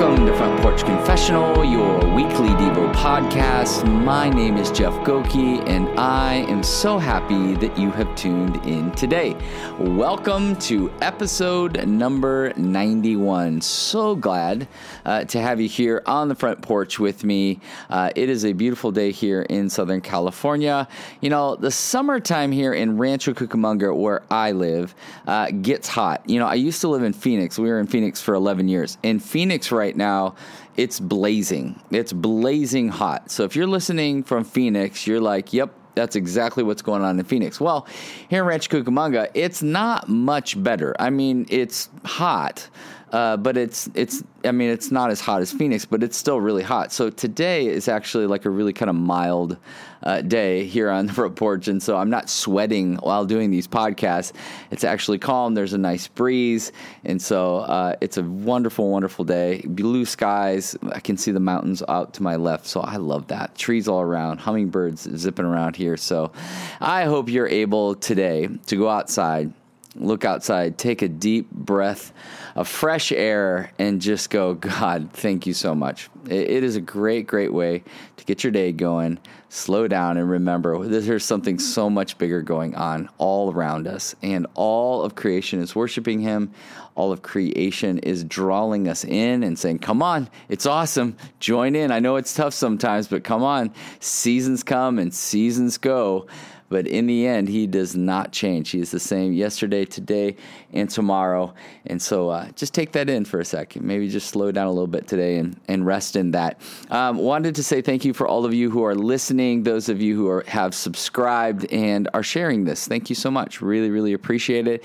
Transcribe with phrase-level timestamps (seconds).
[0.00, 3.84] Welcome to Front Porch Confessional, your weekly Devo podcast.
[4.02, 8.92] My name is Jeff Goki, and I am so happy that you have tuned in
[8.92, 9.36] today.
[9.78, 13.60] Welcome to episode number 91.
[13.60, 14.68] So glad
[15.04, 17.60] uh, to have you here on the front porch with me.
[17.90, 20.88] Uh, it is a beautiful day here in Southern California.
[21.20, 24.94] You know, the summertime here in Rancho Cucamonga, where I live,
[25.26, 26.22] uh, gets hot.
[26.26, 27.58] You know, I used to live in Phoenix.
[27.58, 28.96] We were in Phoenix for 11 years.
[29.02, 30.34] In Phoenix, right now,
[30.76, 31.80] it's blazing.
[31.90, 33.30] It's blazing hot.
[33.30, 37.24] So if you're listening from Phoenix, you're like, yep, that's exactly what's going on in
[37.24, 37.60] Phoenix.
[37.60, 37.86] Well,
[38.28, 40.94] here in Rancho Cucamonga, it's not much better.
[40.98, 42.68] I mean, it's hot,
[43.12, 46.40] uh, but it's it's I mean, it's not as hot as Phoenix, but it's still
[46.40, 46.92] really hot.
[46.92, 49.58] So today is actually like a really kind of mild
[50.02, 53.68] uh, day here on the front porch, and so I'm not sweating while doing these
[53.68, 54.32] podcasts.
[54.70, 55.54] It's actually calm.
[55.54, 56.72] There's a nice breeze,
[57.04, 59.62] and so uh, it's a wonderful, wonderful day.
[59.66, 60.76] Blue skies.
[60.92, 63.56] I can see the mountains out to my left, so I love that.
[63.56, 65.96] Trees all around, hummingbirds zipping around here.
[65.96, 66.32] So
[66.80, 69.52] I hope you're able today to go outside
[69.96, 72.12] look outside, take a deep breath
[72.54, 76.08] of fresh air, and just go, God, thank you so much.
[76.28, 77.82] it is a great, great way
[78.16, 79.18] to get your day going.
[79.52, 84.46] Slow down and remember there's something so much bigger going on all around us, and
[84.54, 86.52] all of creation is worshiping Him.
[86.94, 91.16] All of creation is drawing us in and saying, Come on, it's awesome.
[91.40, 91.90] Join in.
[91.90, 93.72] I know it's tough sometimes, but come on.
[93.98, 96.28] Seasons come and seasons go
[96.70, 98.70] but in the end, he does not change.
[98.70, 100.36] He is the same yesterday, today,
[100.72, 101.52] and tomorrow.
[101.86, 103.84] And so uh, just take that in for a second.
[103.84, 106.60] Maybe just slow down a little bit today and, and rest in that.
[106.88, 110.00] Um, wanted to say thank you for all of you who are listening, those of
[110.00, 112.86] you who are, have subscribed and are sharing this.
[112.86, 113.60] Thank you so much.
[113.60, 114.84] Really, really appreciate it.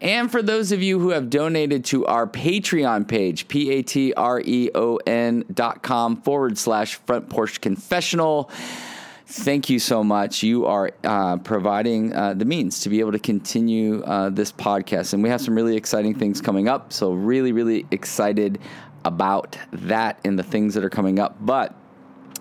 [0.00, 4.14] And for those of you who have donated to our Patreon page, P A T
[4.14, 8.50] R E O N dot com forward slash front porch confessional
[9.26, 10.42] thank you so much.
[10.42, 15.12] You are uh, providing uh, the means to be able to continue uh, this podcast.
[15.12, 16.92] And we have some really exciting things coming up.
[16.92, 18.58] So, really, really excited
[19.04, 21.36] about that and the things that are coming up.
[21.40, 21.74] But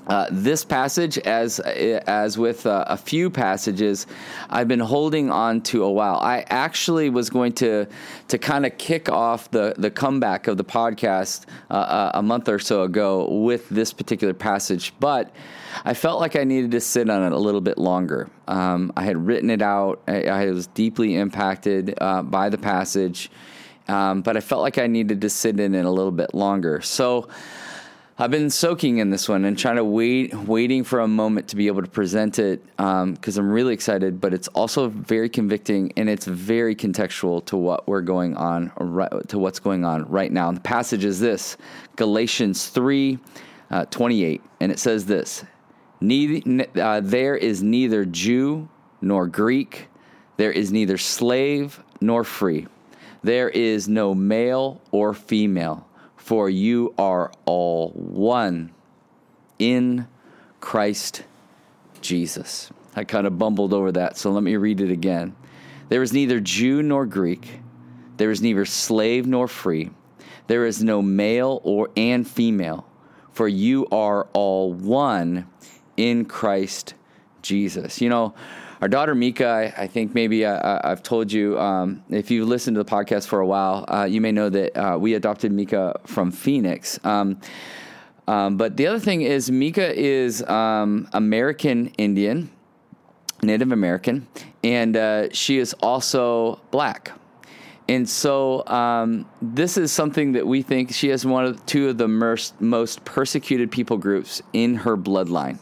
[0.07, 4.05] uh, this passage, as as with uh, a few passages,
[4.49, 6.17] I've been holding on to a while.
[6.17, 7.87] I actually was going to
[8.27, 12.49] to kind of kick off the the comeback of the podcast uh, uh, a month
[12.49, 15.31] or so ago with this particular passage, but
[15.83, 18.29] I felt like I needed to sit on it a little bit longer.
[18.47, 20.01] Um, I had written it out.
[20.07, 23.31] I, I was deeply impacted uh, by the passage,
[23.87, 26.81] um, but I felt like I needed to sit in it a little bit longer.
[26.81, 27.27] So.
[28.17, 31.57] I've been soaking in this one and trying to wait, waiting for a moment to
[31.57, 34.21] be able to present it because um, I'm really excited.
[34.21, 39.11] But it's also very convicting and it's very contextual to what we're going on, right,
[39.27, 40.47] to what's going on right now.
[40.47, 41.57] And the passage is this:
[41.97, 43.19] Galatians three,
[43.69, 45.43] uh, 28, and it says this:
[46.01, 48.69] uh, There is neither Jew
[49.01, 49.89] nor Greek,
[50.37, 52.65] there is neither slave nor free,
[53.23, 55.85] there is no male or female
[56.25, 58.71] for you are all one
[59.59, 60.07] in
[60.59, 61.23] Christ
[62.01, 62.71] Jesus.
[62.95, 65.35] I kind of bumbled over that, so let me read it again.
[65.89, 67.59] There is neither Jew nor Greek,
[68.17, 69.91] there is neither slave nor free,
[70.47, 72.87] there is no male or and female,
[73.31, 75.47] for you are all one
[75.95, 76.95] in Christ
[77.43, 78.01] Jesus.
[78.01, 78.33] You know,
[78.85, 82.75] our daughter Mika, I, I think maybe I, have told you, um, if you've listened
[82.75, 85.99] to the podcast for a while, uh, you may know that uh, we adopted Mika
[86.05, 86.99] from Phoenix.
[87.03, 87.41] Um,
[88.27, 92.51] um, but the other thing is, Mika is um, American Indian,
[93.41, 94.27] Native American,
[94.63, 97.11] and uh, she is also black.
[97.89, 101.97] And so um, this is something that we think she has one of two of
[101.97, 105.57] the most persecuted people groups in her bloodline.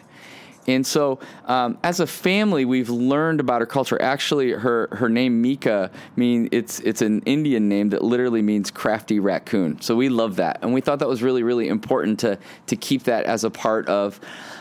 [0.68, 4.02] And so, um, as a family, we've learned about her culture.
[4.02, 9.20] Actually, her her name Mika mean it's it's an Indian name that literally means crafty
[9.20, 9.82] raccoon.
[9.82, 12.38] So we love that, and we thought that was really really important to
[12.68, 14.20] to keep that as a part of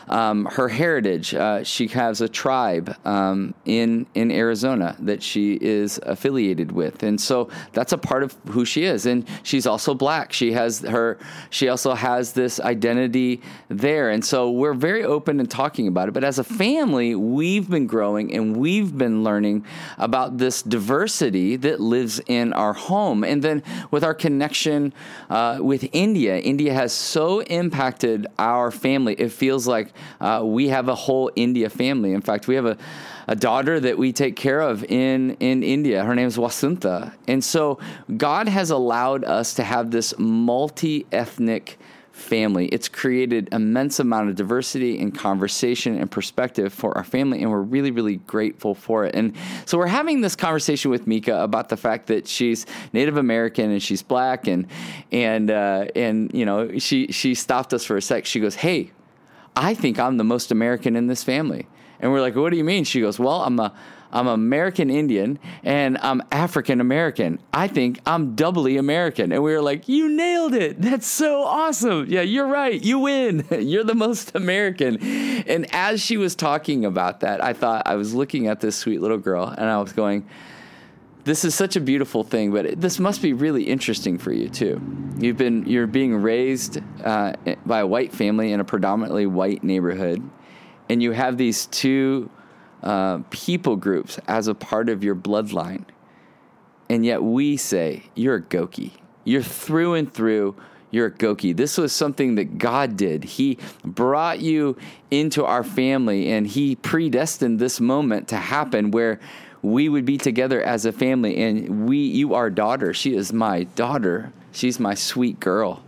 [0.08, 1.34] um, her heritage.
[1.34, 7.20] Uh, she has a tribe um, in in Arizona that she is affiliated with, and
[7.20, 9.06] so that's a part of who she is.
[9.06, 10.32] And she's also black.
[10.32, 11.18] She has her.
[11.50, 16.12] She also has this identity there, and so we're very open and talking about it.
[16.12, 19.64] But as a family, we've been growing and we've been learning
[19.98, 24.92] about this diversity that lives in our home, and then with our connection
[25.30, 29.14] uh, with India, India has so impacted our family.
[29.14, 32.12] It feels like uh, we have a whole India family.
[32.12, 32.76] In fact, we have a,
[33.28, 36.04] a daughter that we take care of in, in India.
[36.04, 37.12] Her name is Wasuntha.
[37.28, 37.78] And so
[38.16, 41.78] God has allowed us to have this multi ethnic
[42.12, 42.66] family.
[42.66, 47.60] It's created immense amount of diversity and conversation and perspective for our family, and we're
[47.60, 49.14] really, really grateful for it.
[49.14, 49.34] And
[49.66, 53.82] so we're having this conversation with Mika about the fact that she's Native American and
[53.82, 54.66] she's black, and
[55.10, 58.26] and uh, and you know she she stopped us for a sec.
[58.26, 58.92] She goes, "Hey,
[59.56, 61.66] I think I'm the most American in this family,"
[62.00, 63.72] and we're like, "What do you mean?" She goes, "Well, I'm a."
[64.14, 67.38] I'm American Indian and I'm African American.
[67.52, 69.32] I think I'm doubly American.
[69.32, 70.82] And we were like, You nailed it.
[70.82, 72.06] That's so awesome.
[72.08, 72.82] Yeah, you're right.
[72.82, 73.46] You win.
[73.50, 75.02] You're the most American.
[75.02, 79.00] And as she was talking about that, I thought I was looking at this sweet
[79.00, 80.26] little girl and I was going,
[81.24, 84.80] this is such a beautiful thing, but this must be really interesting for you too.
[85.18, 87.34] You've been you're being raised uh,
[87.64, 90.28] by a white family in a predominantly white neighborhood,
[90.88, 92.30] and you have these two
[92.82, 95.84] uh, people groups as a part of your bloodline.
[96.90, 98.90] And yet we say, you're a Goki.
[99.24, 100.56] You're through and through,
[100.90, 101.56] you're a Goki.
[101.56, 103.24] This was something that God did.
[103.24, 104.76] He brought you
[105.10, 109.20] into our family and He predestined this moment to happen where
[109.62, 111.42] we would be together as a family.
[111.42, 112.92] And we, you are daughter.
[112.92, 114.32] She is my daughter.
[114.50, 115.82] She's my sweet girl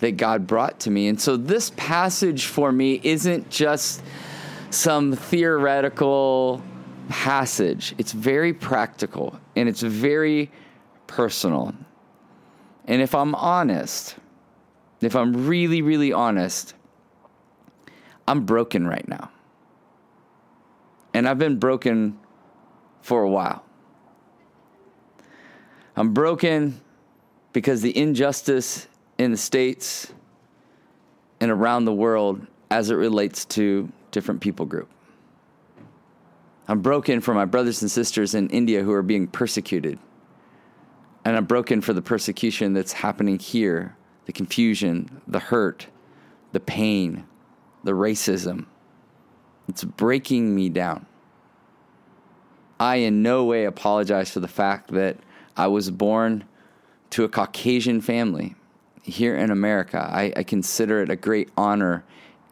[0.00, 1.06] that God brought to me.
[1.06, 4.02] And so this passage for me isn't just
[4.70, 6.60] some theoretical
[7.08, 7.94] passage.
[7.98, 10.50] It's very practical and it's very
[11.06, 11.74] personal.
[12.86, 14.16] And if I'm honest,
[15.00, 16.74] if I'm really, really honest,
[18.26, 19.30] I'm broken right now.
[21.14, 22.18] And I've been broken
[23.02, 23.64] for a while.
[25.96, 26.80] I'm broken
[27.52, 28.88] because the injustice
[29.18, 30.12] in the States
[31.40, 34.88] and around the world as it relates to different people group.
[36.68, 39.98] I'm broken for my brothers and sisters in India who are being persecuted.
[41.24, 45.88] And I'm broken for the persecution that's happening here the confusion, the hurt,
[46.52, 47.24] the pain,
[47.82, 48.66] the racism.
[49.68, 51.06] It's breaking me down.
[52.82, 55.16] I in no way apologize for the fact that
[55.56, 56.44] I was born
[57.10, 58.54] to a Caucasian family
[59.02, 59.98] here in America.
[59.98, 62.04] I, I consider it a great honor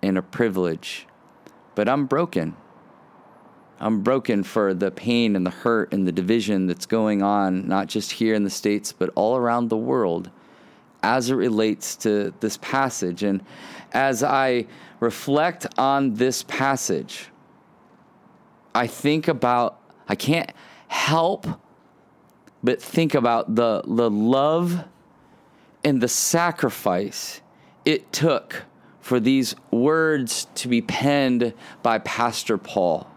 [0.02, 1.06] and a privilege
[1.74, 2.56] but I'm broken.
[3.78, 7.86] I'm broken for the pain and the hurt and the division that's going on, not
[7.86, 10.30] just here in the States, but all around the world
[11.02, 13.22] as it relates to this passage.
[13.22, 13.42] And
[13.92, 14.66] as I
[15.00, 17.28] reflect on this passage,
[18.74, 19.79] I think about,
[20.10, 20.50] I can't
[20.88, 21.46] help
[22.64, 24.82] but think about the, the love
[25.84, 27.40] and the sacrifice
[27.84, 28.64] it took
[29.00, 31.54] for these words to be penned
[31.84, 33.08] by Pastor Paul.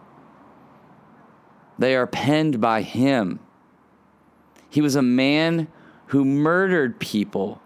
[1.79, 3.39] They are penned by him.
[4.69, 5.69] He was a man
[6.07, 7.59] who murdered people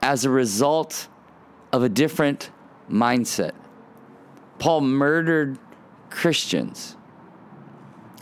[0.00, 1.08] as a result
[1.70, 2.50] of a different
[2.90, 3.52] mindset.
[4.58, 5.58] Paul murdered
[6.08, 6.96] Christians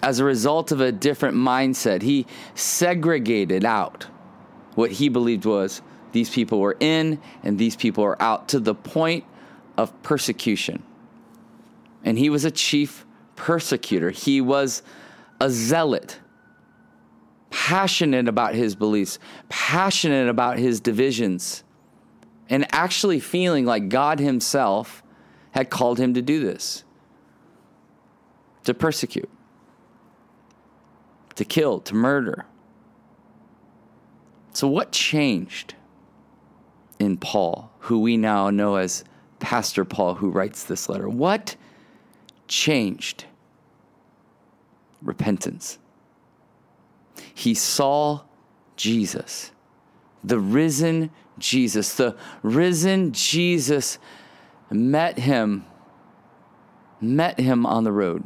[0.07, 2.01] as a result of a different mindset.
[2.01, 4.07] He segregated out
[4.77, 5.83] what he believed was
[6.13, 9.25] these people were in and these people are out to the point
[9.77, 10.85] of persecution.
[12.05, 13.05] And he was a chief
[13.35, 14.11] persecutor.
[14.11, 14.85] He was
[15.41, 16.21] a zealot,
[17.51, 21.65] passionate about his beliefs, passionate about his divisions,
[22.49, 25.03] and actually feeling like God himself
[25.51, 26.85] had called him to do this
[28.63, 29.29] to persecute,
[31.37, 32.47] to kill, to murder.
[34.53, 35.75] So, what changed?
[36.99, 39.05] in Paul, who we now know as
[39.39, 41.09] Pastor Paul, who writes this letter.
[41.09, 41.57] What
[42.49, 43.27] changed?
[45.03, 45.79] Repentance.
[47.35, 48.23] He saw
[48.77, 49.53] Jesus,
[50.25, 51.95] the risen Jesus.
[51.95, 53.99] The risen Jesus
[54.71, 55.67] met him,
[57.01, 58.25] met him on the road.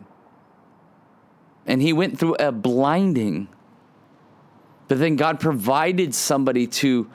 [1.67, 3.49] And he went through a blinding.
[4.89, 7.09] But then God provided somebody to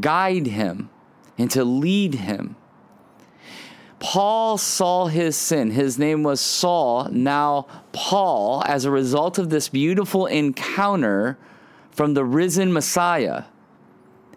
[0.00, 0.90] guide him
[1.38, 2.56] and to lead him.
[3.98, 5.70] Paul saw his sin.
[5.70, 11.38] His name was Saul, now Paul, as a result of this beautiful encounter
[11.90, 13.44] from the risen Messiah.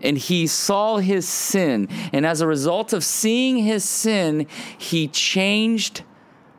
[0.02, 1.90] And he saw his sin.
[2.14, 4.48] And as a result of seeing his sin,
[4.78, 6.04] he changed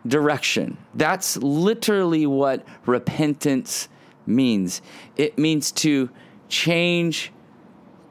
[0.06, 0.76] direction.
[0.94, 3.88] That's literally what repentance
[4.26, 4.80] means
[5.16, 6.08] it means to
[6.48, 7.32] change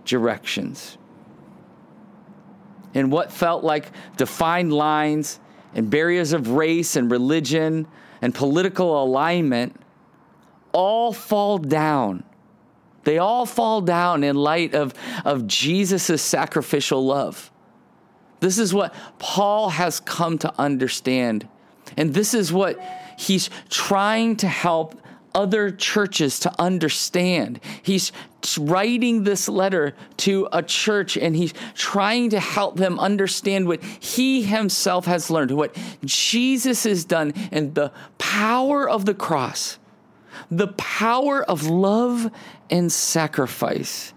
[0.06, 0.98] directions
[2.94, 5.40] and what felt like defined lines
[5.74, 7.88] and barriers of race and religion
[8.22, 9.76] and political alignment
[10.72, 12.24] all fall down.
[13.04, 14.94] They all fall down in light of,
[15.26, 17.52] of Jesus' sacrificial love.
[18.40, 21.48] This is what Paul has come to understand.
[21.98, 22.80] And this is what
[23.18, 25.00] he's trying to help
[25.36, 27.60] other churches to understand.
[27.84, 28.12] He's
[28.58, 34.44] writing this letter to a church and he's trying to help them understand what he
[34.44, 39.78] himself has learned, what Jesus has done, and the power of the cross,
[40.50, 42.32] the power of love
[42.70, 44.14] and sacrifice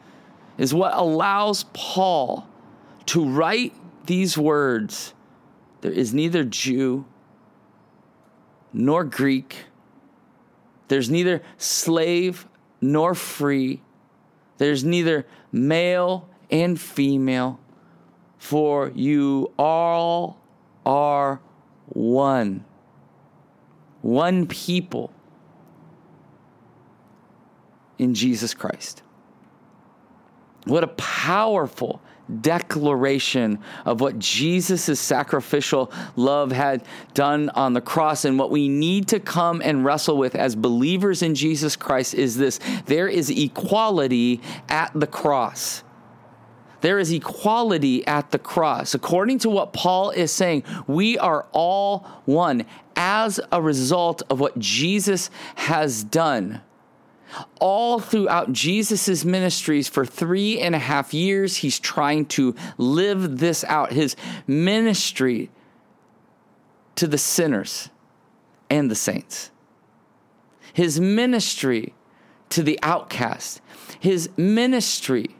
[0.58, 2.46] is what allows Paul
[3.06, 3.74] to write
[4.06, 5.14] these words
[5.80, 7.04] There is neither Jew
[8.72, 9.64] nor Greek,
[10.88, 12.46] there's neither slave
[12.80, 13.80] nor free,
[14.58, 17.58] there's neither male and female,
[18.38, 20.40] for you all
[20.84, 21.40] are
[21.86, 22.64] one.
[24.00, 25.12] One people
[27.98, 29.02] in Jesus Christ.
[30.64, 32.02] What a powerful
[32.40, 36.84] declaration of what Jesus' sacrificial love had
[37.14, 38.24] done on the cross.
[38.24, 42.36] And what we need to come and wrestle with as believers in Jesus Christ is
[42.36, 45.82] this there is equality at the cross.
[46.80, 48.92] There is equality at the cross.
[48.94, 54.58] According to what Paul is saying, we are all one as a result of what
[54.58, 56.60] Jesus has done
[57.60, 63.64] all throughout Jesus' ministries for three and a half years, he's trying to live this
[63.64, 63.92] out.
[63.92, 65.50] His ministry
[66.96, 67.88] to the sinners
[68.68, 69.50] and the saints,
[70.72, 71.94] his ministry
[72.50, 73.60] to the outcast,
[73.98, 75.36] his ministry,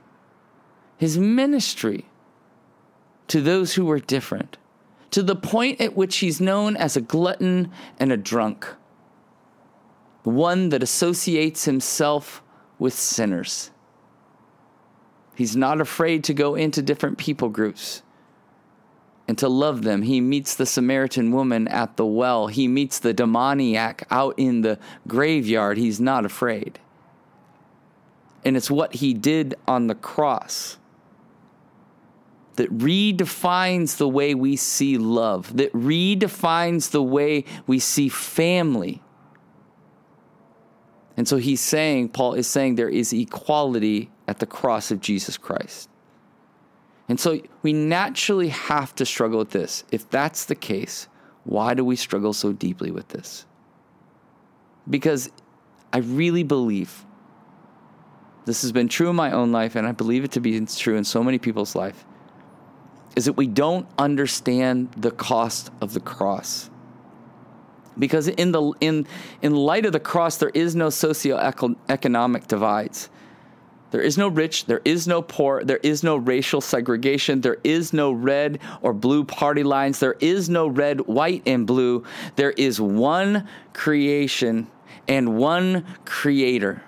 [0.97, 2.07] his ministry
[3.29, 4.57] to those who were different,
[5.11, 8.67] to the point at which he's known as a glutton and a drunk
[10.23, 12.43] one that associates himself
[12.79, 13.71] with sinners.
[15.35, 18.03] He's not afraid to go into different people groups
[19.27, 20.03] and to love them.
[20.03, 24.79] He meets the Samaritan woman at the well, he meets the demoniac out in the
[25.07, 25.79] graveyard.
[25.79, 26.79] He's not afraid.
[28.45, 30.79] And it's what he did on the cross
[32.57, 39.01] that redefines the way we see love, that redefines the way we see family
[41.17, 45.37] and so he's saying, Paul is saying, there is equality at the cross of Jesus
[45.37, 45.89] Christ.
[47.09, 49.85] And so we naturally have to struggle with this.
[49.91, 51.09] If that's the case,
[51.45, 53.45] why do we struggle so deeply with this?
[54.89, 55.31] Because
[55.93, 57.05] I really believe
[58.45, 60.97] this has been true in my own life, and I believe it to be true
[60.97, 62.05] in so many people's life,
[63.15, 66.71] is that we don't understand the cost of the cross
[67.99, 69.07] because in the in
[69.43, 73.09] in light of the cross there is no socio-economic divides.
[73.91, 77.93] There is no rich there is no poor there is no racial segregation there is
[77.93, 82.05] no red or blue party lines there is no red white and blue.
[82.37, 84.67] There is one creation
[85.07, 86.83] and one creator.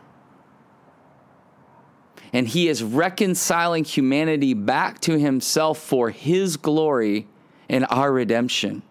[2.33, 7.29] And he is reconciling humanity back to himself for his glory
[7.69, 8.83] and our redemption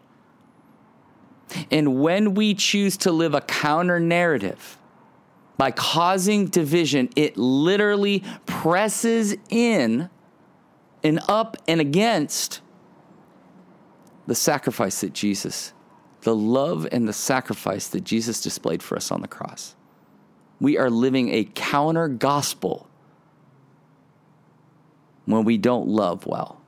[1.72, 4.78] and when we choose to live a counter narrative
[5.58, 10.10] by causing division, it literally presses in
[11.04, 12.62] and up and against
[14.26, 15.74] the sacrifice that Jesus,
[16.22, 19.76] the love and the sacrifice that Jesus displayed for us on the cross.
[20.60, 22.90] We are living a counter gospel
[25.26, 26.62] when we don't love well,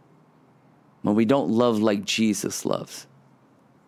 [1.01, 3.07] when we don't love like Jesus loves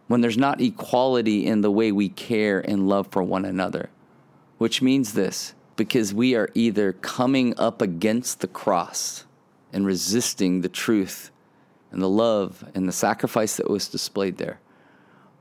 [0.07, 3.89] when there's not equality in the way we care and love for one another.
[4.57, 9.25] Which means this because we are either coming up against the cross
[9.71, 11.31] and resisting the truth
[11.91, 14.59] and the love and the sacrifice that was displayed there,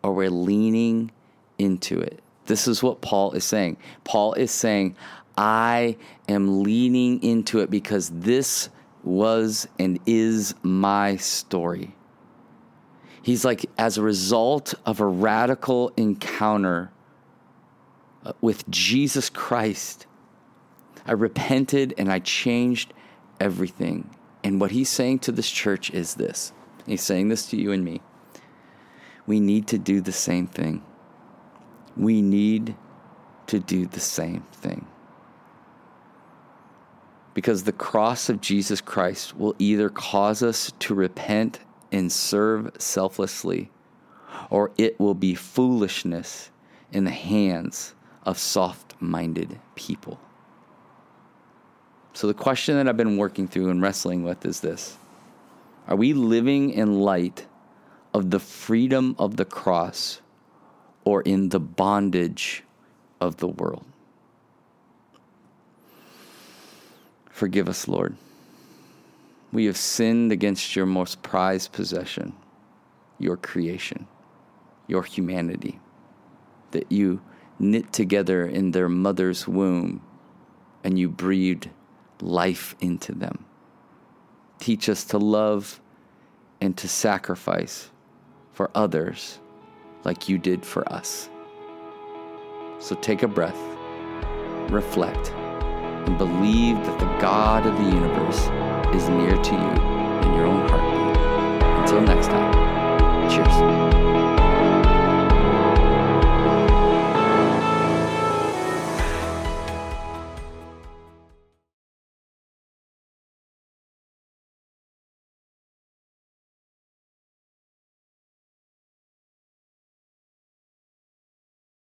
[0.03, 1.11] or we're leaning
[1.59, 2.23] into it.
[2.45, 3.79] This is what Paul is saying.
[4.05, 4.95] Paul is saying,
[5.37, 5.97] I
[6.29, 8.69] am leaning into it because this
[9.03, 11.95] was and is my story.
[13.27, 16.93] He's like, as a result of a radical encounter
[18.25, 20.07] uh, with Jesus Christ,
[21.05, 22.95] I repented and I changed
[23.41, 24.09] everything.
[24.45, 26.53] And what he's saying to this church is this
[26.87, 28.01] He's saying this to you and me.
[29.27, 30.85] We need to do the same thing.
[31.97, 32.77] We need
[33.49, 34.87] to do the same thing.
[37.35, 41.59] Because the cross of Jesus Christ will either cause us to repent
[41.93, 43.71] and serve selflessly,
[44.51, 46.51] or it will be foolishness
[46.93, 50.19] in the hands of soft minded people.
[52.13, 54.97] So, the question that I've been working through and wrestling with is this
[55.87, 57.47] Are we living in light
[58.15, 60.23] of the freedom of the cross
[61.05, 62.65] or in the bondage
[63.21, 63.85] of the world?
[67.29, 68.17] Forgive us, Lord.
[69.57, 72.35] We have sinned against your most prized possession,
[73.19, 74.07] your creation,
[74.87, 75.81] your humanity,
[76.73, 77.23] that you
[77.59, 80.03] knit together in their mother's womb
[80.85, 81.71] and you breathed
[82.21, 83.47] life into them.
[84.59, 85.81] Teach us to love
[86.61, 87.91] and to sacrifice
[88.53, 89.39] for others
[90.05, 91.31] like you did for us.
[92.79, 93.57] So take a breath,
[94.71, 98.66] reflect, and believe that the God of the universe
[98.97, 99.71] is near to you
[100.27, 101.81] in your own heartbeat.
[101.81, 103.96] Until next time, cheers.